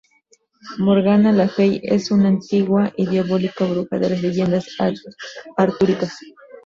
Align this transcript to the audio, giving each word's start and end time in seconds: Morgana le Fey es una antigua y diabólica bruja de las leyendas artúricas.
Morgana 0.79 1.31
le 1.31 1.47
Fey 1.47 1.79
es 1.83 2.09
una 2.09 2.27
antigua 2.29 2.91
y 2.97 3.05
diabólica 3.05 3.65
bruja 3.67 3.99
de 3.99 4.09
las 4.09 4.21
leyendas 4.23 4.75
artúricas. 5.57 6.17